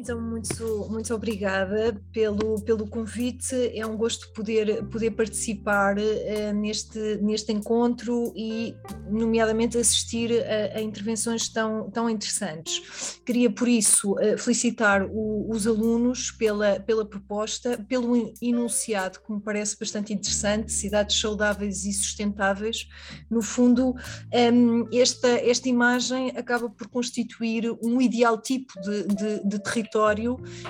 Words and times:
Então, 0.00 0.18
muito, 0.18 0.88
muito 0.88 1.14
obrigada 1.14 1.94
pelo, 2.10 2.58
pelo 2.62 2.88
convite. 2.88 3.54
É 3.74 3.84
um 3.84 3.98
gosto 3.98 4.32
poder, 4.32 4.82
poder 4.86 5.10
participar 5.10 5.98
uh, 5.98 6.52
neste, 6.54 7.18
neste 7.18 7.52
encontro 7.52 8.32
e, 8.34 8.74
nomeadamente, 9.10 9.76
assistir 9.76 10.32
a, 10.42 10.78
a, 10.78 10.80
intervenções 10.80 11.50
tão, 11.50 11.90
tão 11.90 12.08
interessantes. 12.08 13.20
Queria, 13.26 13.50
por 13.50 13.68
isso, 13.68 14.14
uh, 14.14 14.38
felicitar 14.38 15.04
o, 15.04 15.50
os 15.50 15.66
alunos 15.66 16.30
pela, 16.30 16.80
pela 16.80 17.04
proposta, 17.04 17.76
pelo 17.86 18.32
enunciado, 18.40 19.20
que 19.20 19.30
me 19.30 19.40
parece 19.42 19.78
bastante 19.78 20.14
interessante: 20.14 20.72
cidades 20.72 21.20
saudáveis 21.20 21.84
e 21.84 21.92
sustentáveis. 21.92 22.88
No 23.28 23.42
fundo, 23.42 23.90
um, 23.90 23.96
ehm, 24.32 24.88
esta, 24.94 25.28
esta 25.28 25.68
imagem 25.68 26.30
acaba 26.30 26.70
por 26.70 26.88
constituir 26.88 27.70
um 27.82 28.00
ideal 28.00 28.40
tipo 28.40 28.80
de, 28.80 29.02
de, 29.06 29.44
de 29.46 29.58
território 29.58 29.89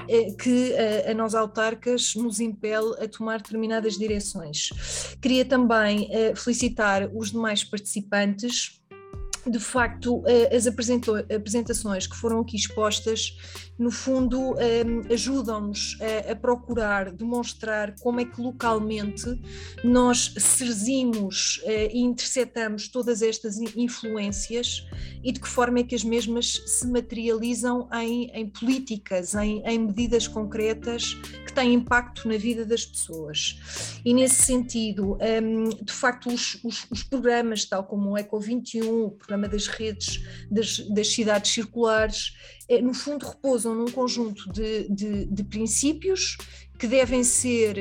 eh, 0.09 0.33
que 0.33 0.75
a, 0.75 1.11
a 1.11 1.15
nós 1.15 1.35
autarcas 1.35 2.15
nos 2.15 2.41
impele 2.41 2.95
a 3.03 3.09
tomar 3.09 3.39
determinadas 3.39 3.99
direções. 3.99 4.71
Queria 5.21 5.45
também 5.45 6.09
eh, 6.11 6.35
felicitar 6.35 7.09
os 7.15 7.31
demais 7.31 7.63
participantes 7.63 8.80
de 9.47 9.59
facto, 9.59 10.23
eh, 10.27 10.55
as 10.55 10.67
apresentações 10.67 12.07
que 12.07 12.17
foram 12.17 12.41
aqui 12.41 12.57
expostas 12.57 13.37
no 13.81 13.91
fundo, 13.91 14.39
um, 14.39 15.13
ajudam-nos 15.13 15.97
a, 16.31 16.37
procurar 16.37 17.11
demonstrar 17.11 17.95
como 17.99 18.21
é 18.21 18.27
que 18.27 18.39
localmente 18.39 19.25
nós 19.83 20.35
serzimos 20.37 21.63
uh, 21.65 21.89
e 21.91 22.01
interceptamos 22.01 22.89
todas 22.89 23.23
estas 23.23 23.57
influências 23.75 24.87
e 25.25 25.33
de 25.33 25.41
que 25.41 25.49
forma 25.49 25.79
é 25.79 25.83
que 25.83 25.95
as 25.95 26.05
mesmas 26.05 26.63
se 26.67 26.87
materializam 26.89 27.89
em, 27.95 28.31
em 28.35 28.47
políticas, 28.51 29.35
em, 29.35 29.63
em, 29.65 29.79
medidas 29.79 30.29
concretas 30.29 31.15
que 31.47 31.53
têm 31.53 31.73
impacto 31.73 32.29
na 32.29 32.37
vida 32.37 32.67
das 32.67 32.85
pessoas. 32.85 33.99
E 34.05 34.13
nesse 34.13 34.43
sentido, 34.43 35.17
um, 35.43 35.71
de 35.71 35.93
facto, 35.93 36.29
os, 36.29 36.63
os, 36.63 36.87
os, 36.91 37.03
programas, 37.03 37.65
tal 37.65 37.85
como 37.85 38.11
o 38.11 38.19
Eco 38.19 38.39
21, 38.39 39.05
o 39.05 39.11
programa 39.31 39.47
das 39.49 39.79
redes 39.79 40.21
das, 40.51 40.83
das 40.89 41.09
cidades 41.09 41.53
circulares, 41.53 42.33
no 42.81 42.95
fundo, 42.95 43.27
repousam 43.27 43.75
num 43.75 43.91
conjunto 43.91 44.53
de, 44.53 44.89
de, 44.89 45.25
de 45.27 45.45
princípios 45.45 46.37
que 46.81 46.87
devem 46.87 47.23
ser 47.23 47.77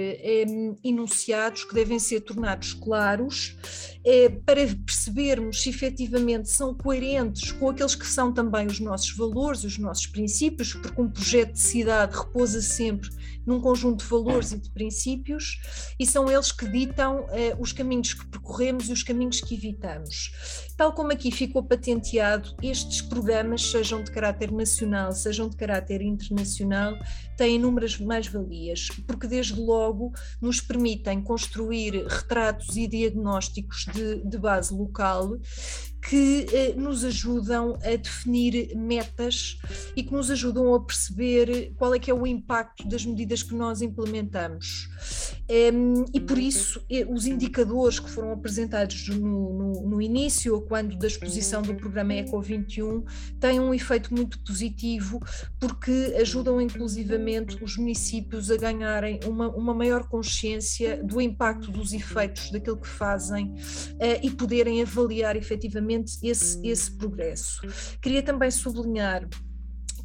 enunciados, 0.84 1.64
que 1.64 1.74
devem 1.74 1.98
ser 1.98 2.20
tornados 2.20 2.74
claros, 2.74 3.56
eh, 4.04 4.28
para 4.46 4.60
percebermos 4.86 5.62
se 5.62 5.70
efetivamente 5.70 6.50
são 6.50 6.74
coerentes 6.74 7.50
com 7.54 7.70
aqueles 7.70 7.96
que 7.96 8.06
são 8.06 8.34
também 8.34 8.68
os 8.68 8.82
nossos 8.82 9.16
valores, 9.16 9.64
os 9.64 9.78
nossos 9.78 10.06
princípios, 10.06 10.74
porque 10.74 11.02
um 11.02 11.10
projeto 11.10 11.54
de 11.54 11.60
cidade 11.60 12.18
repousa 12.18 12.62
sempre 12.62 13.10
num 13.46 13.62
conjunto 13.62 14.04
de 14.04 14.10
valores 14.10 14.52
e 14.52 14.60
de 14.60 14.70
princípios, 14.70 15.62
e 15.98 16.06
são 16.06 16.30
eles 16.30 16.52
que 16.52 16.68
ditam 16.68 17.26
eh, 17.30 17.56
os 17.58 17.72
caminhos 17.72 18.14
que 18.14 18.28
percorremos 18.28 18.90
e 18.90 18.94
os 18.94 19.02
caminhos 19.02 19.40
que 19.40 19.56
evitamos. 19.56 20.32
Tal 20.76 20.94
como 20.94 21.12
aqui 21.12 21.32
ficou 21.32 21.64
patenteado, 21.64 22.54
estes 22.62 23.02
programas, 23.02 23.72
sejam 23.72 24.04
de 24.04 24.12
caráter 24.12 24.52
nacional, 24.52 24.79
sejam 25.14 25.50
de 25.50 25.56
caráter 25.56 26.02
internacional, 26.02 26.98
têm 27.38 27.56
inúmeras 27.56 27.98
mais-valias 28.00 28.88
porque 29.08 29.28
desde 29.28 29.60
logo 29.60 30.12
nos 30.42 30.62
permitem 30.62 31.22
construir 31.22 32.06
retratos 32.08 32.76
e 32.76 32.88
diagnósticos 32.88 33.86
de, 33.94 34.24
de 34.24 34.38
base 34.38 34.74
local 34.74 35.38
que 36.02 36.46
eh, 36.52 36.74
nos 36.76 37.04
ajudam 37.04 37.78
a 37.84 37.96
definir 37.96 38.76
metas 38.76 39.58
e 39.96 40.04
que 40.04 40.12
nos 40.14 40.32
ajudam 40.32 40.74
a 40.74 40.80
perceber 40.80 41.74
qual 41.78 41.94
é 41.94 42.00
que 42.00 42.10
é 42.10 42.14
o 42.14 42.26
impacto 42.26 42.88
das 42.88 43.06
medidas 43.06 43.44
que 43.44 43.54
nós 43.54 43.82
implementamos. 43.82 44.90
Um, 45.50 46.06
e 46.14 46.20
por 46.20 46.38
isso 46.38 46.86
os 47.08 47.26
indicadores 47.26 48.00
que 48.00 48.10
foram 48.10 48.32
apresentados 48.32 49.08
no, 49.10 49.18
no, 49.18 49.90
no, 49.90 50.02
início, 50.02 50.62
quando 50.62 50.96
da 50.96 51.08
exposição 51.08 51.64
do 51.64 51.74
programa 51.74 52.14
Eco 52.14 52.40
21, 52.40 53.04
têm 53.40 53.60
um 53.60 53.74
efeito 53.74 54.14
muito 54.14 54.38
positivo 54.44 55.20
porque 55.60 56.16
ajudam 56.20 56.62
inclusivamente 56.62 57.58
os 57.64 57.78
municípios 57.78 58.52
a 58.52 58.58
ganharem 58.58 59.20
uma, 59.26 59.50
uma 59.50 59.74
maior 59.74 60.08
consciência 60.08 61.04
do 61.04 61.20
impacto 61.20 61.72
dos 61.72 61.94
efeitos 61.94 62.52
daquilo 62.52 62.78
que 62.78 62.88
fazem 62.88 63.48
uh, 63.48 64.20
e 64.22 64.30
poderem 64.30 64.84
avaliar 64.84 65.36
efetivamente 65.36 66.20
esse, 66.22 66.60
esse 66.64 66.92
progresso. 66.92 67.62
Queria 68.00 68.22
também 68.22 68.52
sublinhar 68.52 69.28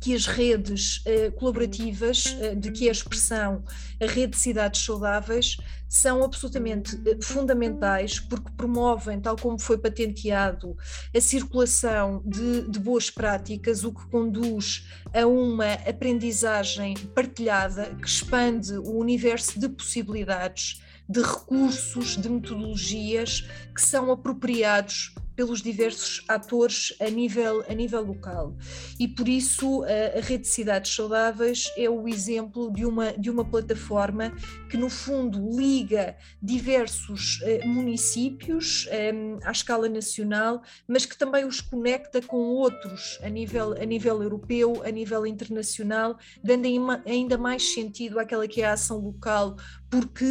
que 0.04 0.14
as 0.14 0.26
redes 0.26 1.00
eh, 1.06 1.30
colaborativas, 1.30 2.36
eh, 2.38 2.54
de 2.54 2.70
que 2.70 2.90
a 2.90 2.92
expressão 2.92 3.64
a 3.98 4.04
rede 4.04 4.32
de 4.32 4.36
cidades 4.36 4.84
saudáveis, 4.84 5.56
são 5.88 6.22
absolutamente 6.22 7.00
eh, 7.06 7.16
fundamentais 7.22 8.20
porque 8.20 8.50
promovem, 8.54 9.18
tal 9.18 9.34
como 9.34 9.58
foi 9.58 9.78
patenteado, 9.78 10.76
a 11.16 11.20
circulação 11.22 12.22
de, 12.22 12.68
de 12.68 12.78
boas 12.78 13.08
práticas, 13.08 13.82
o 13.82 13.94
que 13.94 14.06
conduz 14.10 14.86
a 15.14 15.26
uma 15.26 15.72
aprendizagem 15.72 16.94
partilhada 17.14 17.94
que 17.94 18.06
expande 18.06 18.74
o 18.74 18.98
universo 18.98 19.58
de 19.58 19.70
possibilidades, 19.70 20.82
de 21.08 21.22
recursos, 21.22 22.18
de 22.18 22.28
metodologias 22.28 23.48
que 23.74 23.80
são 23.80 24.12
apropriados 24.12 25.14
pelos 25.36 25.62
diversos 25.62 26.24
atores 26.28 26.94
a 27.00 27.08
nível, 27.10 27.64
a 27.68 27.74
nível 27.74 28.02
local. 28.02 28.56
E 28.98 29.08
por 29.08 29.28
isso 29.28 29.84
a, 29.84 30.18
a 30.18 30.20
Rede 30.20 30.44
de 30.44 30.48
Cidades 30.48 30.94
Saudáveis 30.94 31.72
é 31.76 31.88
o 31.88 32.08
exemplo 32.08 32.72
de 32.72 32.84
uma, 32.84 33.12
de 33.12 33.30
uma 33.30 33.44
plataforma 33.44 34.32
que, 34.70 34.76
no 34.76 34.88
fundo, 34.88 35.56
liga 35.56 36.16
diversos 36.42 37.40
eh, 37.42 37.64
municípios 37.66 38.86
eh, 38.90 39.12
à 39.44 39.50
escala 39.50 39.88
nacional, 39.88 40.62
mas 40.86 41.06
que 41.06 41.16
também 41.16 41.44
os 41.44 41.60
conecta 41.60 42.20
com 42.20 42.36
outros 42.36 43.18
a 43.22 43.28
nível, 43.28 43.72
a 43.72 43.84
nível 43.84 44.22
europeu, 44.22 44.82
a 44.84 44.90
nível 44.90 45.26
internacional, 45.26 46.18
dando 46.42 46.66
ainda 47.06 47.38
mais 47.38 47.72
sentido 47.72 48.18
àquela 48.18 48.46
que 48.46 48.62
é 48.62 48.66
a 48.66 48.72
ação 48.72 48.98
local, 48.98 49.56
porque 49.94 50.24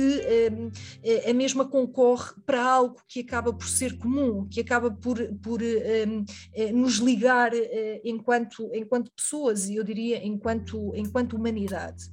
eh, 1.04 1.30
a 1.30 1.34
mesma 1.34 1.64
concorre 1.64 2.34
para 2.46 2.62
algo 2.62 2.98
que 3.08 3.22
acaba 3.22 3.54
por 3.54 3.66
ser 3.66 3.98
comum, 3.98 4.46
que 4.50 4.60
acaba 4.60 4.92
por, 4.92 5.18
por 5.42 5.62
um, 5.62 6.26
eh, 6.54 6.74
nos 6.74 6.96
ligar 6.96 7.54
uh, 7.54 8.02
enquanto, 8.04 8.70
enquanto 8.74 9.10
pessoas 9.16 9.70
e 9.70 9.76
eu 9.76 9.84
diria 9.86 10.26
enquanto, 10.26 10.92
enquanto 10.98 11.38
humanidade. 11.38 12.10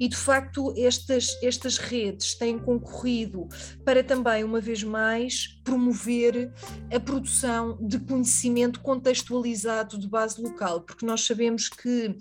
E 0.00 0.08
de 0.08 0.16
facto 0.16 0.72
estas, 0.78 1.36
estas 1.42 1.76
redes 1.76 2.34
têm 2.36 2.58
concorrido 2.58 3.48
para 3.84 4.02
também, 4.02 4.42
uma 4.42 4.60
vez 4.60 4.82
mais, 4.82 5.60
promover 5.62 6.50
a 6.90 6.98
produção 6.98 7.76
de 7.82 7.98
conhecimento 7.98 8.80
contextualizado 8.80 9.98
de 9.98 10.08
base 10.08 10.40
local, 10.40 10.80
porque 10.80 11.04
nós 11.04 11.26
sabemos 11.26 11.68
que 11.68 12.16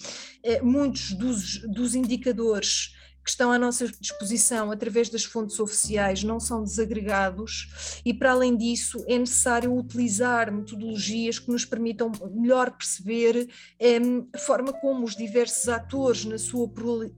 muitos 0.61 1.13
dos, 1.13 1.59
dos 1.69 1.95
indicadores 1.95 2.93
que 3.23 3.29
estão 3.29 3.51
à 3.51 3.57
nossa 3.57 3.87
disposição 3.99 4.71
através 4.71 5.09
das 5.09 5.23
fontes 5.23 5.59
oficiais 5.59 6.23
não 6.23 6.39
são 6.39 6.63
desagregados 6.63 8.01
e, 8.03 8.13
para 8.13 8.31
além 8.31 8.57
disso, 8.57 9.03
é 9.07 9.17
necessário 9.17 9.73
utilizar 9.75 10.51
metodologias 10.51 11.39
que 11.39 11.49
nos 11.49 11.63
permitam 11.63 12.11
melhor 12.31 12.71
perceber 12.71 13.47
um, 13.79 14.27
a 14.33 14.37
forma 14.37 14.73
como 14.73 15.05
os 15.05 15.15
diversos 15.15 15.69
atores, 15.69 16.25
na 16.25 16.37
sua 16.37 16.69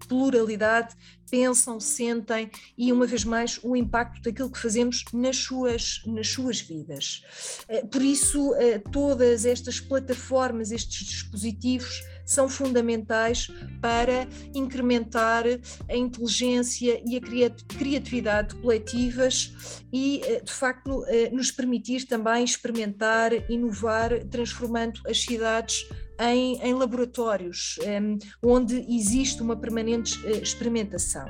pluralidade, 0.08 0.96
pensam, 1.30 1.80
sentem 1.80 2.50
e, 2.78 2.92
uma 2.92 3.06
vez 3.06 3.24
mais, 3.24 3.60
o 3.64 3.76
impacto 3.76 4.22
daquilo 4.22 4.52
que 4.52 4.60
fazemos 4.60 5.04
nas 5.14 5.38
suas, 5.38 6.02
nas 6.06 6.28
suas 6.28 6.62
vidas. 6.62 7.24
Eh, 7.68 7.84
por 7.86 8.02
isso, 8.02 8.54
eh, 8.56 8.80
todas 8.92 9.46
estas 9.46 9.80
plataformas, 9.80 10.72
estes 10.72 11.06
dispositivos, 11.06 12.04
são 12.26 12.50
fundamentais 12.50 13.50
para 13.82 14.28
incrementar 14.54 15.44
a 15.88 15.96
inteligência 15.96 17.02
e 17.06 17.16
a 17.46 17.50
criatividade 17.78 18.56
coletivas 18.56 19.86
e, 19.94 20.22
eh, 20.24 20.42
de 20.42 20.52
facto, 20.52 21.06
eh, 21.08 21.30
nos 21.30 21.52
permitir 21.52 22.06
também 22.06 22.44
experimentar, 22.44 23.32
inovar, 23.50 24.24
transformando 24.26 25.00
as 25.08 25.22
cidades 25.22 25.88
em, 26.20 26.60
em 26.62 26.74
laboratórios, 26.74 27.78
um, 27.82 28.18
onde 28.42 28.86
existe 28.90 29.42
uma 29.42 29.56
permanente 29.56 30.20
eh, 30.26 30.38
experimentação. 30.38 31.30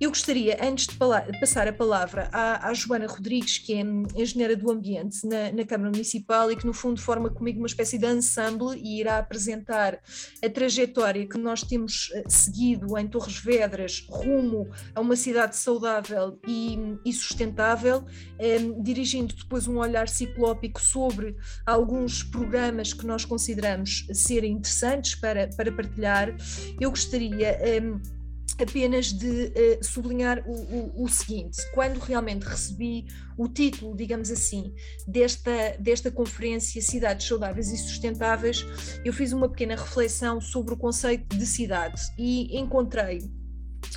Eu 0.00 0.10
gostaria, 0.10 0.56
antes 0.62 0.86
de 0.86 0.96
passar 1.40 1.66
a 1.66 1.72
palavra 1.72 2.28
à, 2.32 2.68
à, 2.68 2.72
Joana 2.72 3.08
Rodrigues, 3.08 3.58
que 3.58 3.74
é 3.74 3.80
engenheira 3.80 4.54
do 4.54 4.70
ambiente 4.70 5.26
na, 5.26 5.50
na, 5.50 5.64
Câmara 5.64 5.90
Municipal 5.90 6.52
e 6.52 6.56
que, 6.56 6.64
no 6.64 6.72
fundo, 6.72 7.00
forma 7.00 7.28
comigo 7.28 7.58
uma 7.58 7.66
espécie 7.66 7.98
de 7.98 8.06
ensemble 8.06 8.80
e 8.80 9.00
irá 9.00 9.18
apresentar 9.18 9.98
a 10.40 10.48
trajetória 10.48 11.26
que 11.26 11.36
nós 11.36 11.62
temos 11.62 12.12
eh, 12.14 12.22
seguido 12.28 12.96
em 12.96 13.08
Torres 13.08 13.38
Vedras 13.38 14.06
rumo 14.08 14.68
a 14.94 15.00
uma 15.00 15.16
cidade 15.16 15.56
saudável 15.56 16.38
e, 16.46 16.78
e 17.04 17.12
sustentável, 17.12 18.04
eh, 18.38 18.58
dirigindo 18.80 19.34
depois 19.34 19.66
um 19.66 19.78
olhar 19.78 20.08
ciclópico 20.08 20.80
sobre 20.80 21.34
alguns 21.66 22.22
programas 22.22 22.92
que 22.92 23.04
nós 23.04 23.24
consideramos 23.24 24.06
serem 24.12 24.52
interessantes 24.52 25.16
para, 25.16 25.48
para 25.56 25.72
partilhar. 25.72 26.36
Eu 26.80 26.90
gostaria. 26.90 27.48
Eh, 27.60 28.17
apenas 28.58 29.06
de 29.06 29.26
uh, 29.26 29.84
sublinhar 29.84 30.42
o, 30.46 30.52
o, 30.52 31.04
o, 31.04 31.08
seguinte: 31.08 31.58
quando 31.72 31.98
realmente 31.98 32.42
recebi 32.42 33.06
o 33.36 33.48
título, 33.48 33.96
digamos 33.96 34.30
assim, 34.30 34.74
desta, 35.06 35.76
desta 35.78 36.10
conferência 36.10 36.82
Cidades 36.82 37.26
Saudáveis 37.26 37.70
e 37.70 37.76
Sustentáveis, 37.76 38.66
eu 39.04 39.12
fiz 39.12 39.32
uma 39.32 39.48
pequena 39.48 39.76
reflexão 39.76 40.40
sobre 40.40 40.74
o 40.74 40.76
conceito 40.76 41.36
de 41.36 41.46
cidade 41.46 42.00
e 42.18 42.58
encontrei 42.58 43.20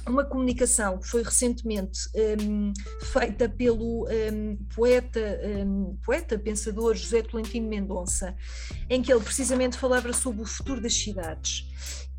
uma 0.08 0.24
comunicação 0.24 1.00
que 1.00 1.08
foi 1.08 1.24
recentemente 1.24 2.00
um, 2.40 2.72
feita 3.12 3.50
pelo 3.50 4.08
um, 4.08 4.58
poeta, 4.76 5.20
um, 5.66 5.98
poeta, 6.04 6.40
pensador 6.40 6.96
José 6.96 7.22
Tolentino 7.22 7.68
Mendonça, 7.68 8.36
em 8.90 9.02
que 9.02 9.12
ele 9.12 9.24
precisamente 9.24 9.78
falava 9.78 10.12
sobre 10.14 10.42
o 10.42 10.46
futuro 10.46 10.82
das 10.82 10.94
cidades 10.94 11.68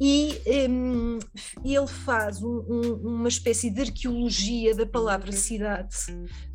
e 0.04 0.68
um, 0.68 1.20
ele 1.64 1.86
faz 1.86 2.42
um, 2.42 2.64
um, 2.68 2.94
uma 3.04 3.28
espécie 3.28 3.70
de 3.70 3.82
arqueologia 3.82 4.74
da 4.74 4.84
palavra 4.84 5.30
cidade 5.30 5.96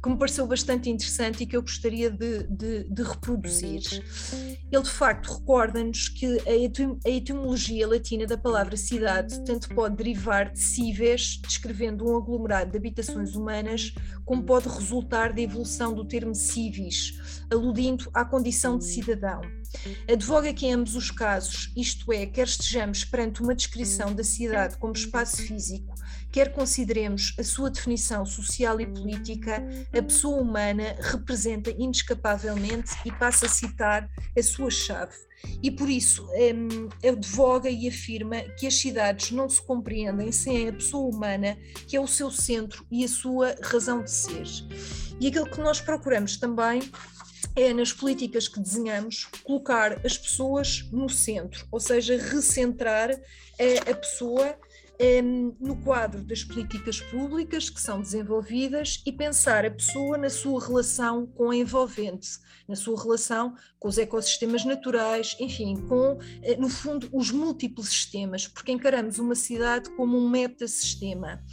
que 0.04 0.10
me 0.10 0.18
pareceu 0.18 0.46
bastante 0.46 0.90
interessante 0.90 1.44
e 1.44 1.46
que 1.46 1.56
eu 1.56 1.62
gostaria 1.62 2.12
de, 2.12 2.44
de, 2.44 2.84
de 2.84 3.04
reproduzir. 3.04 3.82
Ele 4.70 4.84
de 4.84 4.90
facto 4.90 5.34
recorda-nos 5.34 6.10
que 6.10 6.26
a, 6.46 7.10
etimologia 7.10 7.88
latina 7.88 8.26
da 8.26 8.38
palavra 8.38 8.76
cidade 8.76 9.42
tanto 9.46 9.74
pode 9.74 9.96
derivar 9.96 10.52
de 10.52 10.60
cives, 10.60 11.40
descrevendo 11.42 12.06
um 12.06 12.18
aglomerado 12.18 12.72
de 12.72 12.78
habitações 12.78 13.34
humanas, 13.34 13.94
como 14.26 14.44
pode 14.44 14.68
resultar 14.68 15.32
da 15.32 15.42
evolução 15.42 15.94
do 15.94 16.06
termo 16.06 16.36
civis, 16.36 17.42
aludindo 17.50 18.10
à 18.14 18.26
condição 18.26 18.78
de 18.78 18.84
cidadão. 18.84 19.40
Advoga 20.10 20.54
que 20.54 20.66
em 20.66 20.74
ambos 20.74 20.96
os 20.96 21.12
casos, 21.12 21.72
isto 21.76 22.12
é, 22.12 22.26
quer 22.26 22.48
estejamos 22.48 23.04
perante 23.04 23.37
uma 23.42 23.56
descrição 23.56 24.14
da 24.14 24.24
cidade 24.24 24.78
como 24.78 24.94
espaço 24.94 25.38
físico, 25.38 25.94
quer 26.32 26.54
consideremos 26.54 27.36
a 27.40 27.44
sua 27.44 27.70
definição 27.70 28.26
social 28.26 28.80
e 28.80 28.86
política, 28.86 29.64
a 29.98 30.02
pessoa 30.02 30.42
humana 30.42 30.96
representa 31.00 31.72
inescapavelmente 31.72 32.92
e 33.06 33.12
passa 33.12 33.46
a 33.46 33.50
citar 33.50 34.10
a 34.38 34.44
sua 34.44 34.70
chave. 34.70 35.16
E 35.62 35.70
por 35.70 35.90
isso 35.90 36.28
um, 36.32 36.90
advoga 37.08 37.70
e 37.70 37.88
afirma 37.88 38.42
que 38.58 38.68
as 38.68 38.76
cidades 38.76 39.32
não 39.32 39.48
se 39.48 39.62
compreendem 39.62 40.32
sem 40.32 40.68
a 40.68 40.74
pessoa 40.74 41.16
humana, 41.16 41.58
que 41.88 41.96
é 41.96 42.02
o 42.02 42.08
seu 42.08 42.32
centro 42.32 42.86
e 42.92 43.04
a 43.06 43.08
sua 43.08 43.56
razão 43.62 44.04
de 44.04 44.12
ser. 44.12 44.48
E 45.20 45.28
aquilo 45.28 45.50
que 45.50 45.60
nós 45.60 45.80
procuramos 45.80 46.38
também 46.38 46.82
é 47.58 47.74
nas 47.74 47.92
políticas 47.92 48.48
que 48.48 48.60
desenhamos 48.60 49.26
colocar 49.44 50.06
as 50.06 50.16
pessoas 50.16 50.88
no 50.92 51.10
centro, 51.10 51.66
ou 51.72 51.80
seja, 51.80 52.16
recentrar 52.16 53.10
a, 53.10 53.92
a 53.92 53.96
pessoa 53.96 54.56
um, 55.24 55.56
no 55.60 55.76
quadro 55.78 56.24
das 56.24 56.44
políticas 56.44 57.02
públicas 57.02 57.68
que 57.68 57.82
são 57.82 58.00
desenvolvidas 58.00 59.02
e 59.04 59.12
pensar 59.12 59.66
a 59.66 59.72
pessoa 59.72 60.20
na 60.20 60.30
sua 60.30 60.64
relação 60.64 61.26
com 61.26 61.50
a 61.50 61.56
envolvente, 61.56 62.30
na 62.68 62.76
sua 62.76 63.02
relação 63.02 63.56
com 63.80 63.88
os 63.88 63.98
ecossistemas 63.98 64.64
naturais, 64.64 65.36
enfim, 65.40 65.78
com, 65.88 66.20
eh, 66.44 66.58
no 66.58 66.70
fundo, 66.70 67.10
os 67.12 67.32
múltiplos 67.32 67.90
sistemas, 67.90 68.48
porque 68.48 68.72
encaramos 68.72 69.18
uma 69.18 69.36
cidade 69.36 69.90
como 69.92 70.16
um 70.16 70.30
metasistema. 70.30 71.44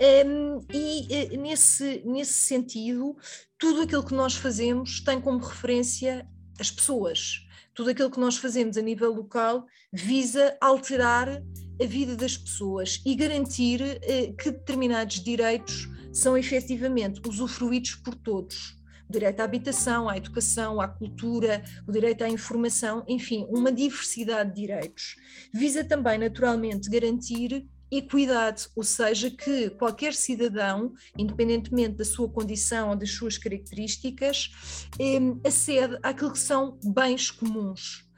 Um, 0.00 0.60
e 0.72 1.36
nesse, 1.36 2.02
nesse 2.06 2.32
sentido, 2.32 3.14
tudo 3.58 3.82
aquilo 3.82 4.04
que 4.04 4.14
nós 4.14 4.34
fazemos 4.34 5.00
tem 5.00 5.20
como 5.20 5.38
referência 5.38 6.26
as 6.58 6.70
pessoas. 6.70 7.46
Tudo 7.74 7.90
aquilo 7.90 8.10
que 8.10 8.18
nós 8.18 8.36
fazemos 8.36 8.78
a 8.78 8.82
nível 8.82 9.12
local 9.12 9.66
visa 9.92 10.56
alterar 10.60 11.28
a 11.28 11.86
vida 11.86 12.16
das 12.16 12.36
pessoas 12.36 13.00
e 13.04 13.14
garantir 13.14 13.80
eh, 14.02 14.32
que 14.38 14.50
determinados 14.50 15.22
direitos 15.22 15.88
são 16.12 16.36
efetivamente 16.36 17.20
usufruídos 17.26 17.94
por 17.96 18.14
todos. 18.14 18.76
O 19.08 19.12
direito 19.12 19.40
à 19.40 19.44
habitação, 19.44 20.08
à 20.08 20.16
educação, 20.16 20.80
à 20.80 20.88
cultura, 20.88 21.62
o 21.86 21.92
direito 21.92 22.22
à 22.22 22.28
informação, 22.28 23.04
enfim, 23.08 23.46
uma 23.50 23.72
diversidade 23.72 24.50
de 24.54 24.60
direitos. 24.66 25.16
Visa 25.52 25.84
também, 25.84 26.18
naturalmente, 26.18 26.88
garantir 26.88 27.66
equidade, 27.90 28.68
ou 28.76 28.84
seja, 28.84 29.30
que 29.30 29.70
qualquer 29.70 30.14
cidadão, 30.14 30.92
independentemente 31.16 31.96
da 31.96 32.04
sua 32.04 32.28
condição 32.28 32.90
ou 32.90 32.96
das 32.96 33.10
suas 33.10 33.36
características, 33.36 34.50
eh, 34.98 35.18
acede 35.46 35.98
àquilo 36.02 36.32
que 36.32 36.38
são 36.38 36.78
bens 36.84 37.30
comuns. 37.30 38.08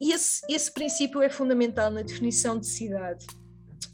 Esse, 0.00 0.42
esse 0.48 0.72
princípio 0.72 1.22
é 1.22 1.30
fundamental 1.30 1.90
na 1.90 2.02
definição 2.02 2.58
de 2.58 2.66
cidade. 2.66 3.26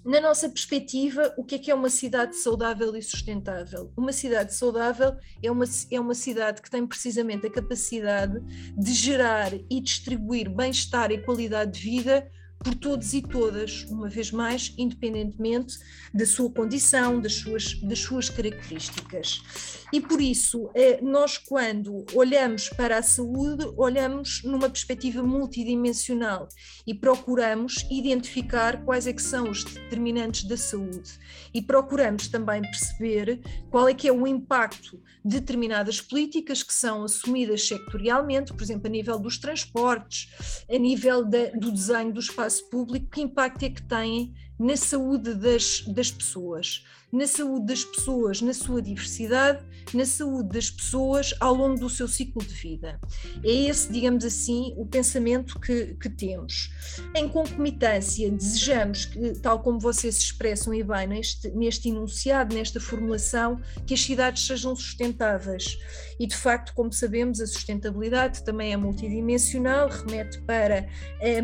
Na 0.05 0.21
nossa 0.21 0.51
perspectiva, 0.51 1.33
o 1.35 1.43
que 1.43 1.55
é 1.55 1.59
que 1.59 1.71
é 1.71 1.75
uma 1.75 1.89
cidade 1.89 2.37
saudável 2.37 2.95
e 2.95 3.01
sustentável? 3.01 3.91
Uma 3.97 4.13
cidade 4.13 4.55
saudável 4.55 5.17
é 5.43 5.51
uma, 5.51 5.65
é 5.91 5.99
uma 5.99 6.15
cidade 6.15 6.61
que 6.61 6.71
tem 6.71 6.87
precisamente 6.87 7.47
a 7.47 7.51
capacidade 7.51 8.39
de 8.77 8.93
gerar 8.93 9.55
e 9.55 9.81
distribuir 9.81 10.51
bem-estar 10.51 11.11
e 11.11 11.23
qualidade 11.23 11.81
de 11.81 11.81
vida 11.81 12.31
por 12.65 12.75
todos 12.75 13.13
e 13.13 13.21
todas, 13.21 13.85
uma 13.91 14.09
vez 14.09 14.33
mais, 14.33 14.73
independentemente 14.79 15.79
da 16.15 16.25
sua 16.25 16.51
condição, 16.51 17.21
das 17.21 17.35
suas, 17.35 17.75
das 17.83 17.99
suas 17.99 18.31
características. 18.31 19.85
E 19.93 20.01
por 20.01 20.21
isso, 20.21 20.71
eh, 20.75 20.99
nós, 21.03 21.37
quando 21.39 22.05
olhamos 22.15 22.69
para 22.71 22.99
a 22.99 23.03
saúde, 23.03 23.65
olhamos 23.77 24.43
numa 24.43 24.69
perspectiva 24.69 25.23
multidimensional 25.23 26.49
e 26.87 26.95
procuramos 26.95 27.87
identificar 27.91 28.85
quais 28.85 29.07
é 29.07 29.13
que 29.13 29.23
são 29.23 29.51
os 29.51 29.63
determinantes 29.63 30.45
da 30.45 30.57
saúde 30.57 31.13
e 31.53 31.61
procuramos 31.61 32.29
também 32.29 32.63
perceber 32.63 33.41
qual 33.71 33.89
é 33.89 33.95
que 33.95 34.09
é 34.09 34.13
o 34.13 34.27
impacto 34.27 35.01
de 35.25 35.41
determinadas 35.41 36.01
políticas 36.01 36.63
que 36.63 36.75
são 36.75 37.05
assumidas 37.05 37.67
sectorialmente, 37.67 38.53
por 38.53 38.63
exemplo, 38.63 38.87
a 38.87 38.91
nível 38.91 39.19
dos 39.19 39.39
transportes, 39.39 40.65
a 40.69 40.79
nível 40.79 41.25
de, 41.25 41.51
do 41.53 41.71
desenho 41.71 42.13
do 42.13 42.21
espaço 42.21 42.54
público, 42.63 43.11
que 43.11 43.21
impacto 43.23 43.63
é 43.65 43.71
que 43.71 43.83
têm 43.83 44.35
na 44.59 44.77
saúde 44.77 45.35
das, 45.35 45.85
das 45.89 46.11
pessoas 46.11 46.85
na 47.15 47.29
saúde 47.29 47.67
das 47.67 47.85
pessoas, 47.85 48.43
na 48.43 48.53
sua 48.53 48.83
diversidade, 48.83 49.65
na 49.95 50.05
saúde 50.05 50.49
das 50.49 50.69
pessoas 50.69 51.33
ao 51.39 51.55
longo 51.55 51.79
do 51.79 51.89
seu 51.89 52.09
ciclo 52.09 52.45
de 52.45 52.53
vida. 52.53 52.99
É 53.45 53.53
esse, 53.69 53.93
digamos 53.93 54.25
assim, 54.25 54.75
o 54.77 54.85
pensamento 54.85 55.61
que, 55.61 55.95
que 55.95 56.11
temos. 56.11 56.73
Em 57.15 57.29
concomitância, 57.29 58.29
desejamos 58.29 59.05
que, 59.05 59.35
tal 59.35 59.63
como 59.63 59.79
vocês 59.79 60.17
expressam 60.17 60.75
e 60.75 60.83
bem 60.83 61.07
neste, 61.07 61.51
neste 61.51 61.89
enunciado, 61.89 62.53
nesta 62.53 62.81
formulação, 62.81 63.61
que 63.87 63.95
as 63.95 64.03
cidades 64.03 64.45
sejam 64.45 64.75
sustentáveis. 64.75 65.79
E, 66.19 66.27
de 66.27 66.37
facto, 66.37 66.75
como 66.75 66.93
sabemos, 66.93 67.41
a 67.41 67.47
sustentabilidade 67.47 68.43
também 68.43 68.73
é 68.73 68.77
multidimensional, 68.77 69.89
remete 69.89 70.41
para 70.43 70.89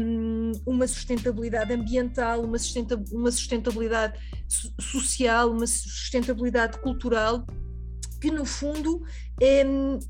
um, 0.01 0.53
uma 0.67 0.89
sustentabilidade 0.89 1.73
ambiental, 1.73 2.43
uma, 2.43 2.59
uma 3.13 3.31
sustentabilidade 3.31 4.19
social, 4.81 5.51
uma 5.51 5.67
sustentabilidade 5.67 6.79
cultural 6.81 7.47
que 8.21 8.31
no 8.31 8.45
fundo 8.45 9.03
é, 9.41 9.65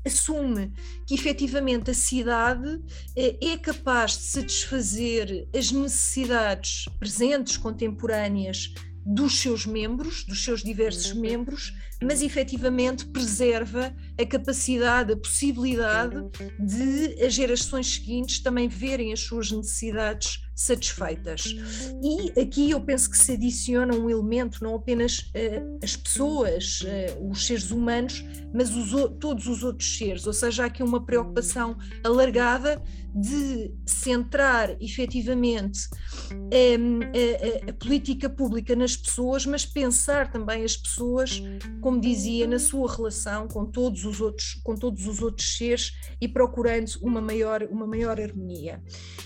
assume 0.05 0.73
que 1.07 1.15
efetivamente 1.15 1.89
a 1.89 1.93
cidade 1.93 2.81
é, 3.15 3.53
é 3.53 3.57
capaz 3.57 4.17
de 4.17 4.23
satisfazer 4.23 5.47
as 5.55 5.71
necessidades 5.71 6.85
presentes, 6.99 7.55
contemporâneas 7.55 8.73
dos 9.05 9.39
seus 9.39 9.65
membros, 9.65 10.23
dos 10.25 10.43
seus 10.43 10.61
diversos 10.61 11.11
uhum. 11.11 11.21
membros, 11.21 11.73
mas 12.03 12.21
efetivamente 12.21 13.05
preserva 13.07 13.95
a 14.19 14.25
capacidade, 14.25 15.13
a 15.13 15.17
possibilidade 15.17 16.15
de 16.59 17.23
as 17.23 17.33
gerações 17.33 17.95
seguintes 17.95 18.39
também 18.39 18.67
verem 18.67 19.11
as 19.11 19.21
suas 19.21 19.51
necessidades 19.51 20.39
satisfeitas. 20.61 21.55
E 22.03 22.39
aqui 22.39 22.71
eu 22.71 22.81
penso 22.81 23.09
que 23.09 23.17
se 23.17 23.33
adiciona 23.33 23.95
um 23.95 24.09
elemento, 24.09 24.63
não 24.63 24.75
apenas 24.75 25.19
uh, 25.19 25.79
as 25.83 25.95
pessoas, 25.95 26.81
uh, 26.81 27.29
os 27.29 27.45
seres 27.45 27.71
humanos, 27.71 28.23
mas 28.53 28.69
os, 28.75 28.91
todos 29.19 29.47
os 29.47 29.63
outros 29.63 29.97
seres, 29.97 30.27
ou 30.27 30.33
seja, 30.33 30.63
há 30.63 30.65
aqui 30.67 30.83
uma 30.83 31.03
preocupação 31.05 31.77
alargada 32.03 32.81
de 33.13 33.73
centrar 33.85 34.75
efetivamente 34.79 35.89
um, 36.31 36.99
a, 37.01 37.67
a, 37.67 37.71
a, 37.71 37.73
política 37.73 38.29
pública 38.29 38.73
nas 38.75 38.95
pessoas, 38.95 39.45
mas 39.45 39.65
pensar 39.65 40.31
também 40.31 40.63
as 40.63 40.77
pessoas, 40.77 41.41
como 41.81 41.99
dizia, 41.99 42.47
na 42.47 42.57
sua 42.57 42.89
relação 42.93 43.47
com 43.49 43.65
todos 43.65 44.05
os 44.05 44.21
outros, 44.21 44.53
com 44.63 44.75
todos 44.75 45.07
os 45.07 45.21
outros 45.21 45.57
seres 45.57 45.93
e 46.21 46.27
procurando 46.27 46.91
uma 47.01 47.21
maior, 47.21 47.63
uma 47.63 47.85
maior 47.85 48.19
harmonia. 48.19 48.81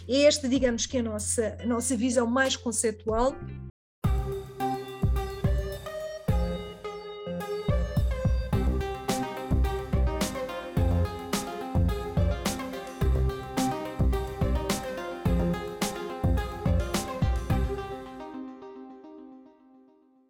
Esta, 0.09 0.49
digamos 0.49 0.85
que 0.85 0.97
é 0.97 0.99
a 1.01 1.03
nossa, 1.03 1.24
a 1.59 1.65
nossa 1.65 1.95
visão 1.95 2.27
mais 2.27 2.55
conceitual 2.55 3.35